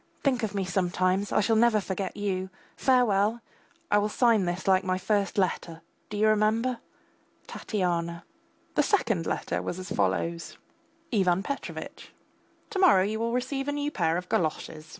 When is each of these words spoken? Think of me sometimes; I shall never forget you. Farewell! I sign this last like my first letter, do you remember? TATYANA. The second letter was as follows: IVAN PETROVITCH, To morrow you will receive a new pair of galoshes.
Think 0.23 0.41
of 0.41 0.55
me 0.55 0.65
sometimes; 0.65 1.31
I 1.31 1.41
shall 1.41 1.55
never 1.55 1.79
forget 1.79 2.17
you. 2.17 2.49
Farewell! 2.75 3.39
I 3.91 4.07
sign 4.07 4.45
this 4.45 4.61
last 4.61 4.67
like 4.67 4.83
my 4.83 4.97
first 4.97 5.37
letter, 5.37 5.83
do 6.09 6.17
you 6.17 6.27
remember? 6.27 6.79
TATYANA. 7.45 8.23
The 8.73 8.81
second 8.81 9.27
letter 9.27 9.61
was 9.61 9.77
as 9.77 9.91
follows: 9.91 10.57
IVAN 11.11 11.43
PETROVITCH, 11.43 12.11
To 12.71 12.79
morrow 12.79 13.03
you 13.03 13.19
will 13.19 13.31
receive 13.31 13.67
a 13.67 13.71
new 13.73 13.91
pair 13.91 14.17
of 14.17 14.27
galoshes. 14.27 14.87